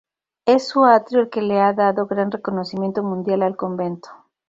Es 0.47 0.67
su 0.69 0.83
atrio 0.83 1.19
el 1.19 1.29
que 1.29 1.43
le 1.43 1.61
ha 1.61 1.73
dado 1.73 2.07
gran 2.07 2.31
reconocimiento 2.31 3.03
mundial 3.03 3.43
al 3.43 3.55
convento. 3.55 4.09